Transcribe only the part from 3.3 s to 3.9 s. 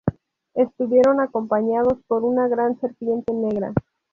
negra.